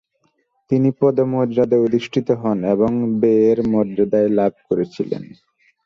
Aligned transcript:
তিনি 0.71 0.89
পদমর্যাদায় 0.99 1.83
অধিষ্ঠিত 1.83 2.27
হন 2.41 2.57
এবং 2.73 2.91
বেয়ের 3.21 3.59
মর্যাদায় 3.71 4.29
লাভ 4.37 4.53
করেছিলেন। 4.67 5.23